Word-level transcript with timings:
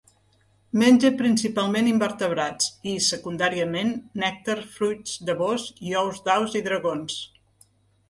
Menja 0.83 1.11
principalment 1.19 1.89
invertebrats 1.91 2.71
i, 2.93 2.97
secundàriament, 3.09 3.95
nèctar, 4.25 4.59
fruits, 4.81 5.23
llavors 5.31 5.71
i 5.93 5.97
ous 6.05 6.27
d'aus 6.29 6.61
i 6.63 6.69
dragons. 6.73 7.25